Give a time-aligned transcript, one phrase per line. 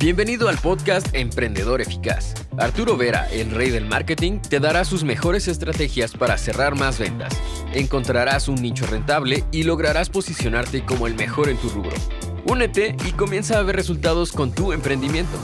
[0.00, 2.32] Bienvenido al podcast Emprendedor Eficaz.
[2.56, 7.36] Arturo Vera, el rey del marketing, te dará sus mejores estrategias para cerrar más ventas.
[7.74, 11.96] Encontrarás un nicho rentable y lograrás posicionarte como el mejor en tu rubro.
[12.46, 15.36] Únete y comienza a ver resultados con tu emprendimiento.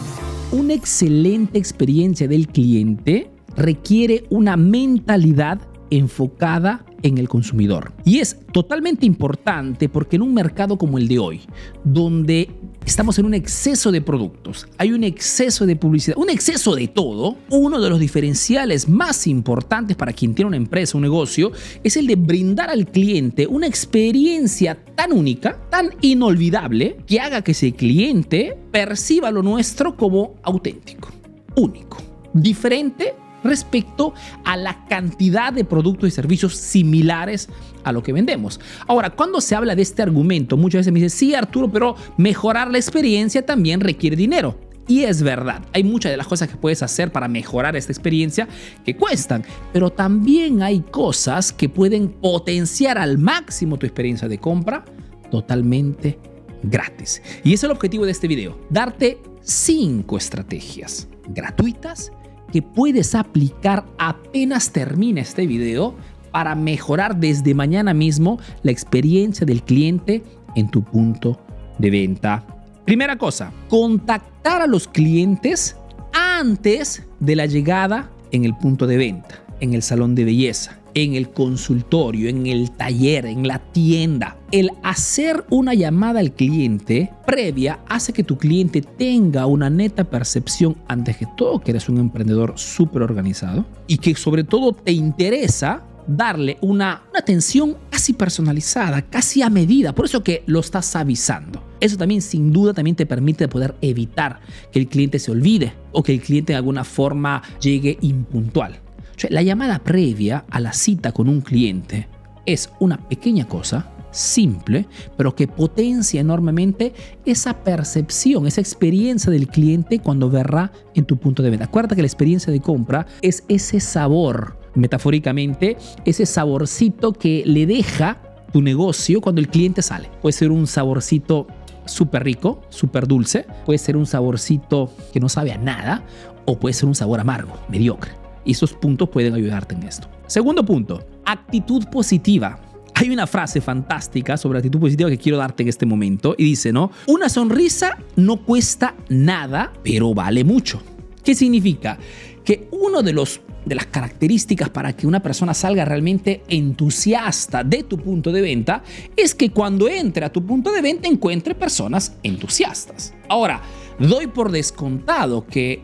[0.53, 5.61] Una excelente experiencia del cliente requiere una mentalidad
[5.91, 7.93] enfocada en el consumidor.
[8.05, 11.43] Y es totalmente importante porque en un mercado como el de hoy,
[11.85, 12.51] donde
[12.87, 17.37] estamos en un exceso de productos, hay un exceso de publicidad, un exceso de todo,
[17.51, 22.07] uno de los diferenciales más importantes para quien tiene una empresa, un negocio, es el
[22.07, 28.57] de brindar al cliente una experiencia tan única, tan inolvidable, que haga que ese cliente
[28.71, 31.11] perciba lo nuestro como auténtico,
[31.57, 31.99] único,
[32.33, 37.49] diferente respecto a la cantidad de productos y servicios similares
[37.85, 38.59] a lo que vendemos.
[38.89, 42.71] Ahora, cuando se habla de este argumento, muchas veces me dicen, sí Arturo, pero mejorar
[42.71, 44.59] la experiencia también requiere dinero.
[44.87, 48.47] Y es verdad, hay muchas de las cosas que puedes hacer para mejorar esta experiencia
[48.85, 54.85] que cuestan, pero también hay cosas que pueden potenciar al máximo tu experiencia de compra
[55.31, 56.19] totalmente
[56.63, 57.23] gratis.
[57.45, 62.13] Y es el objetivo de este video, darte cinco estrategias gratuitas
[62.55, 65.97] que puedes aplicar apenas termine este video
[66.31, 70.23] para mejorar desde mañana mismo la experiencia del cliente
[70.55, 71.45] en tu punto
[71.81, 72.47] de venta.
[72.85, 75.77] Primera cosa, contactar a los clientes
[76.13, 81.15] antes de la llegada en el punto de venta, en el salón de belleza en
[81.15, 84.39] el consultorio, en el taller, en la tienda.
[84.53, 90.77] El hacer una llamada al cliente previa hace que tu cliente tenga una neta percepción
[90.89, 95.83] antes que todo que eres un emprendedor súper organizado y que sobre todo te interesa
[96.07, 99.95] darle una, una, atención casi personalizada, casi a medida.
[99.95, 101.65] Por eso que lo estás avisando.
[101.81, 106.03] Eso también sin duda también te permite poder evitar que el cliente se olvide o
[106.03, 108.84] que el cliente de alguna forma llegue impuntual
[109.31, 112.09] la llamada previa a la cita con un cliente
[112.47, 114.87] es una pequeña cosa, simple,
[115.17, 116.93] pero que potencia enormemente
[117.25, 121.67] esa percepción, esa experiencia del cliente cuando verá en tu punto de venta.
[121.67, 128.21] Acuérdate que la experiencia de compra es ese sabor, metafóricamente, ese saborcito que le deja
[128.53, 130.11] tu negocio cuando el cliente sale.
[130.23, 131.47] Puede ser un saborcito
[131.87, 136.05] súper rico, súper dulce, puede ser un saborcito que no sabe a nada,
[136.47, 138.24] o puede ser un sabor amargo, mediocre.
[138.45, 140.09] Y esos puntos pueden ayudarte en esto.
[140.27, 142.61] Segundo punto, actitud positiva.
[142.95, 146.73] Hay una frase fantástica sobre actitud positiva que quiero darte en este momento y dice,
[146.73, 146.91] ¿no?
[147.07, 150.81] Una sonrisa no cuesta nada, pero vale mucho.
[151.25, 151.99] ¿Qué significa?
[152.45, 157.83] Que uno de los de las características para que una persona salga realmente entusiasta de
[157.83, 158.83] tu punto de venta
[159.17, 163.15] es que cuando entre a tu punto de venta encuentre personas entusiastas.
[163.29, 163.63] Ahora,
[163.99, 165.83] doy por descontado que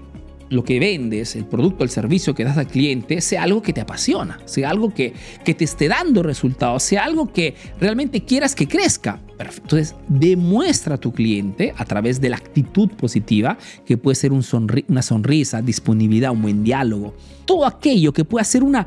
[0.50, 3.80] lo que vendes, el producto, el servicio que das al cliente, sea algo que te
[3.80, 8.68] apasiona, sea algo que, que te esté dando resultados, sea algo que realmente quieras que
[8.68, 9.20] crezca.
[9.38, 9.76] Perfecto.
[9.76, 13.56] Entonces, demuestra a tu cliente a través de la actitud positiva,
[13.86, 14.44] que puede ser un
[14.88, 18.86] una sonrisa, disponibilidad, un buen diálogo, todo aquello que pueda ser una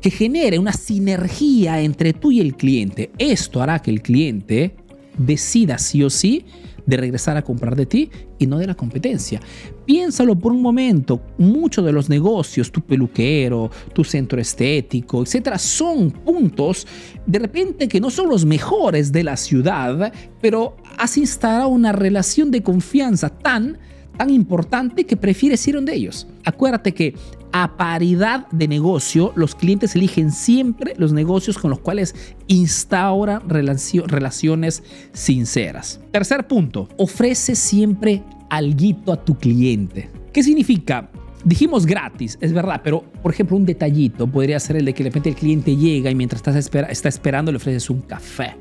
[0.00, 3.10] que genere una sinergia entre tú y el cliente.
[3.18, 4.74] Esto hará que el cliente
[5.18, 6.46] decida sí o sí
[6.86, 9.40] de regresar a comprar de ti y no de la competencia.
[9.84, 16.10] Piénsalo por un momento, muchos de los negocios, tu peluquero, tu centro estético, etcétera, son
[16.10, 16.86] puntos
[17.26, 22.50] de repente que no son los mejores de la ciudad, pero has instalado una relación
[22.50, 23.78] de confianza tan
[24.20, 26.26] tan importante que prefieres ir donde ellos.
[26.44, 27.14] Acuérdate que
[27.52, 32.14] a paridad de negocio, los clientes eligen siempre los negocios con los cuales
[32.46, 34.82] instauran relaciones
[35.14, 36.00] sinceras.
[36.10, 40.10] Tercer punto, ofrece siempre algo a tu cliente.
[40.34, 41.08] ¿Qué significa?
[41.42, 45.08] Dijimos gratis, es verdad, pero por ejemplo un detallito podría ser el de que de
[45.08, 48.54] repente el cliente llega y mientras estás está esperando le ofreces un café.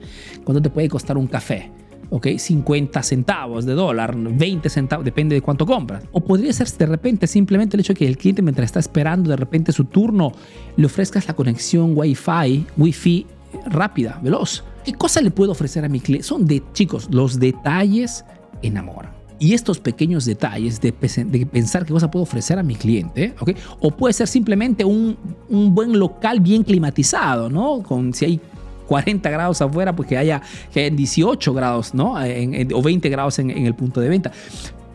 [0.46, 1.70] ¿Cuánto te puede costar un café?
[2.10, 2.28] ¿Ok?
[2.38, 6.04] 50 centavos de dólar, 20 centavos, depende de cuánto compras.
[6.12, 9.30] O podría ser de repente simplemente el hecho de que el cliente mientras está esperando
[9.30, 10.32] de repente su turno
[10.76, 13.26] le ofrezcas la conexión Wi-Fi, Wi-Fi
[13.66, 14.64] rápida, veloz.
[14.84, 16.26] ¿Qué cosa le puedo ofrecer a mi cliente?
[16.26, 18.26] Son de, chicos, los detalles
[18.62, 19.12] enamoran.
[19.42, 23.52] Y estos pequeños detalles de, pensar qué cosa puedo ofrecer a mi cliente, ¿ok?
[23.80, 25.18] O puede ser simplemente un,
[25.48, 27.82] un buen local bien climatizado, ¿no?
[27.82, 28.42] Con si hay
[28.90, 30.42] 40 grados afuera, pues que haya,
[30.74, 32.16] que 18 grados, ¿no?
[32.16, 34.32] o 20 grados en, el punto de venta.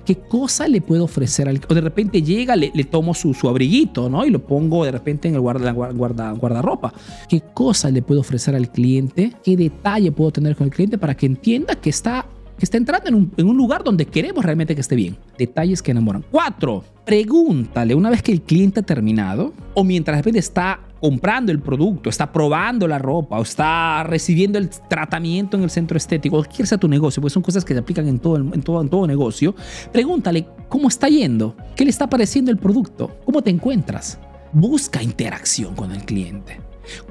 [0.05, 4.27] ¿Qué cosa le puedo ofrecer al O de repente llega, le, tomo su, abriguito, ¿no?
[4.27, 6.93] Y lo pongo de repente en el guarda, guarda, guardarropa.
[7.29, 9.33] ¿Qué cosa le puedo ofrecer al cliente?
[9.43, 12.27] ¿Qué detalle puedo tener con el cliente para que entienda que está
[12.59, 15.17] que está entrando en un, en un lugar donde queremos realmente que esté bien.
[15.37, 16.25] Detalles que enamoran.
[16.31, 21.53] Cuatro, pregúntale una vez que el cliente ha terminado o mientras de repente está comprando
[21.53, 26.37] el producto, está probando la ropa o está recibiendo el tratamiento en el centro estético,
[26.37, 28.89] cualquier sea tu negocio, porque son cosas que se aplican en todo, en todo, en
[28.89, 29.55] todo negocio,
[29.93, 34.19] pregúntale cómo está yendo, qué le está pareciendo el producto, cómo te encuentras.
[34.55, 36.59] Busca interacción con el cliente.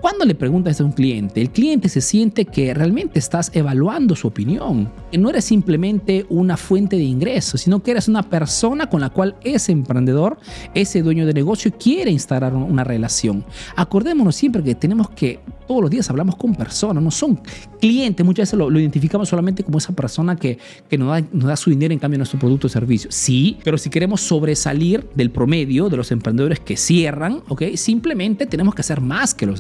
[0.02, 4.28] Cuando le preguntas a un cliente, el cliente se siente que realmente estás evaluando su
[4.28, 9.02] opinión, que no eres simplemente una fuente de ingresos, sino que eres una persona con
[9.02, 10.38] la cual ese emprendedor,
[10.74, 13.44] ese dueño de negocio quiere instalar una relación.
[13.76, 17.40] Acordémonos siempre que tenemos que todos los días hablamos con personas, no son
[17.80, 20.58] clientes, muchas veces lo, identificamos solamente como esa persona que,
[20.90, 23.12] que nos, da, nos da su dinero en cambio de nuestro producto o servicio.
[23.12, 27.64] Sí, pero si queremos sobresalir del promedio de los emprendedores que cierran, ¿ok?
[27.76, 29.60] Simplemente tenemos que hacer más que los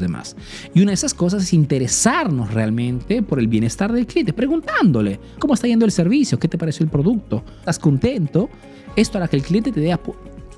[0.73, 5.53] Y una de esas cosas es interesarnos realmente por el bienestar del cliente, preguntándole cómo
[5.53, 8.49] está yendo el servicio, qué te pareció el producto, estás contento.
[8.95, 9.97] Esto hará que el cliente te dé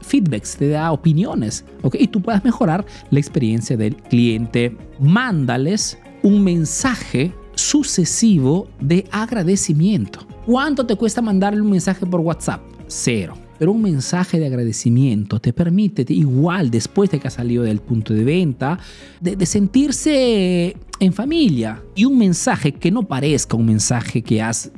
[0.01, 1.95] feedbacks, te da opiniones, ¿ok?
[2.00, 4.75] Y tú puedas mejorar la experiencia del cliente.
[5.00, 10.19] Mándales un mensaje sucesivo de agradecimiento.
[10.45, 12.62] ¿Cuánto te cuesta mandarle un mensaje por WhatsApp?
[12.88, 13.44] Cero.
[13.57, 18.13] Pero un mensaje de agradecimiento te permite, igual después de que has salido del punto
[18.13, 18.80] de venta,
[19.22, 21.81] de, de, sentirse en familia.
[21.96, 24.72] Y un mensaje que no parezca un mensaje que has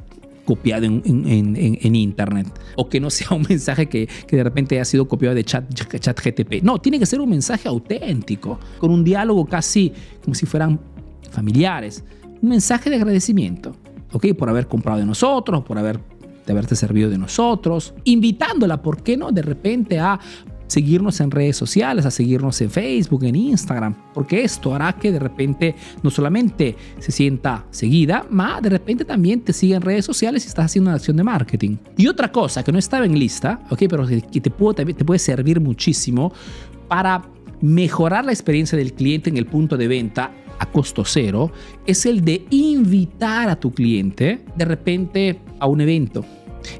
[0.47, 2.47] copiado en, en, en, en, internet
[2.77, 5.65] o que no sea un mensaje que, que de repente haya sido copiado de chat,
[5.73, 6.63] chat GTP.
[6.63, 9.91] No, tiene que ser un mensaje auténtico, con un diálogo casi
[10.23, 10.79] como si fueran
[11.29, 12.03] familiares.
[12.41, 13.75] Un mensaje de agradecimiento,
[14.13, 14.27] ¿ok?
[14.37, 15.99] Por haber comprado de nosotros, por haber
[16.47, 19.31] de haberte servido de nosotros, invitándola, ¿por qué no?
[19.31, 20.19] De repente a
[20.67, 25.19] seguirnos en redes sociales, a seguirnos en Facebook, en Instagram, porque esto hará que de
[25.19, 30.45] repente no solamente se sienta seguida, más de repente también te siga en redes sociales
[30.45, 31.77] y estás haciendo una acción de marketing.
[31.97, 35.19] Y otra cosa que no estaba en lista, ok, pero que te puede, te puede
[35.19, 36.33] servir muchísimo
[36.87, 37.23] para
[37.61, 41.51] mejorar la experiencia del cliente en el punto de venta a costo cero,
[41.85, 46.25] es el de invitar a tu cliente de repente a un evento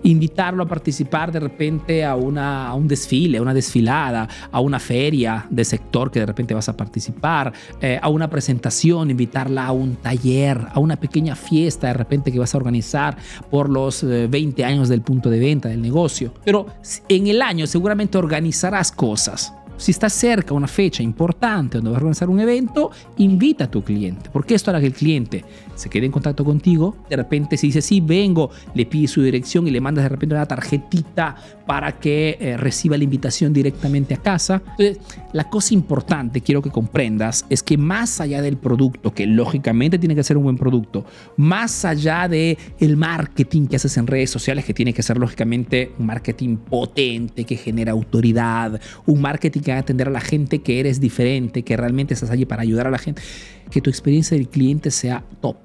[0.04, 4.80] invitarlo a participar de repente a, una, a un desfile, a una desfilada, a una
[4.80, 9.72] feria de sector que de repente vas a participar, eh, a una presentación, invitarla a
[9.72, 13.18] un taller, a una pequeña fiesta de repente que vas a organizar
[13.50, 16.34] por los eh, 20 años del punto de venta del negocio.
[16.44, 16.68] Pero
[17.10, 19.54] en el año seguramente organizarás cosas.
[19.77, 23.83] Si está cerca una fecha importante donde vas a organizar un evento, invita a tu
[23.83, 25.45] cliente, porque esto hará que el cliente
[25.75, 26.97] se quede en contacto contigo.
[27.09, 30.33] De repente, si dice sí, vengo, le pide su dirección y le mandas de repente
[30.33, 31.35] una tarjetita
[31.68, 34.63] para que eh, reciba la invitación directamente a casa.
[34.71, 35.00] Entonces,
[35.33, 40.15] la cosa importante, quiero que comprendas, es que más allá del producto, que lógicamente tiene
[40.15, 44.65] que ser un buen producto, más allá de el marketing que haces en redes sociales,
[44.65, 50.12] que tiene que ser lógicamente un marketing potente, que genera autoridad, un marketing atender a
[50.12, 53.22] la gente que eres diferente, que realmente estás allí para ayudar a la gente,
[53.69, 55.58] que tu experiencia del cliente sea top.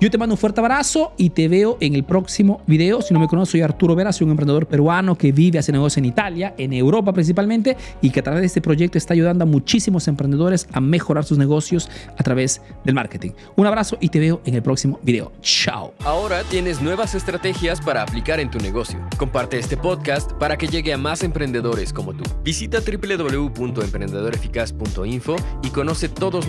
[0.00, 3.02] Yo te mando un fuerte abrazo y te veo en el próximo video.
[3.02, 6.00] Si no me conoces, soy Arturo Vera, soy un emprendedor peruano que vive, hace negocio
[6.00, 9.46] en Italia, en Europa principalmente, y que a través de este proyecto está ayudando a
[9.46, 13.32] muchísimos emprendedores a mejorar sus negocios a través del marketing.
[13.56, 15.32] Un abrazo y te veo en el próximo video.
[15.42, 15.92] Chao.
[16.04, 18.98] Ahora tienes nuevas estrategias para aplicar en tu negocio.
[19.18, 22.24] Comparte este podcast para que llegue a más emprendedores como tú.
[22.42, 26.48] Visita www.emprendedoreficaz.info y conoce todos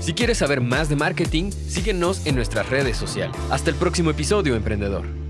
[0.00, 3.36] Si quieres saber más de marketing, síguenos en nuestras redes sociales.
[3.50, 5.23] Hasta el próximo episodio, emprendedor.